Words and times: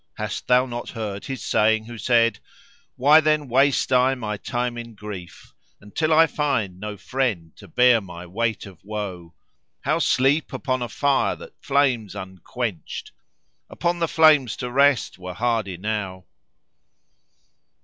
Hast 0.15 0.47
thou 0.47 0.65
not 0.65 0.89
heard 0.89 1.25
his 1.25 1.43
saying 1.43 1.85
who 1.85 1.99
said:— 1.99 2.39
Why 2.95 3.21
then 3.21 3.47
waste 3.47 3.93
I 3.93 4.15
my 4.15 4.35
time 4.35 4.75
in 4.75 4.95
grief, 4.95 5.53
until 5.79 6.11
I 6.11 6.25
* 6.25 6.25
find 6.25 6.79
no 6.79 6.97
friend 6.97 7.55
to 7.57 7.67
bear 7.67 8.01
my 8.01 8.25
weight 8.25 8.65
of 8.65 8.83
woe 8.83 9.35
How 9.81 9.99
sleep 9.99 10.53
upon 10.53 10.81
a 10.81 10.89
fire 10.89 11.35
that 11.35 11.61
flames 11.63 12.15
unquenched? 12.15 13.11
* 13.41 13.69
Upon 13.69 13.99
the 13.99 14.07
flames 14.07 14.57
to 14.57 14.71
rest 14.71 15.19
were 15.19 15.35
hard 15.35 15.67
enow!" 15.67 16.25